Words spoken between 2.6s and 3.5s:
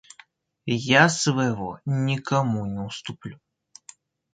не уступлю.